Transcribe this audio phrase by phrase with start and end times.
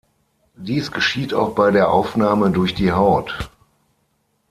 [0.57, 3.51] Dies geschieht auch bei der Aufnahme durch die Haut.